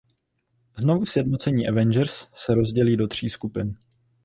Znovusjednocení 0.77 1.67
Avengers 1.67 2.27
se 2.35 2.55
rozdělí 2.55 2.97
do 2.97 3.07
tří 3.07 3.29
skupin. 3.29 3.75